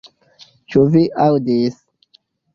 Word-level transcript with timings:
Ĉu 0.75 0.85
vi 0.95 1.03
aŭdis 1.27 1.79